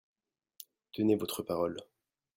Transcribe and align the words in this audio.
Tenez 0.93 1.15
votre 1.15 1.43
parole. 1.43 1.77